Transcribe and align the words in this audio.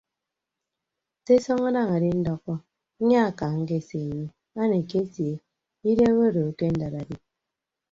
Sọsọñọ 1.25 1.67
daña 1.75 1.93
adindọkọ 1.97 2.53
nyaaka 3.07 3.45
ñkese 3.61 3.95
enye 4.05 4.25
aneke 4.61 4.97
atie 5.05 5.41
idoho 5.89 6.21
odo 6.27 6.41
akendad 6.49 6.93
adi. 7.01 7.17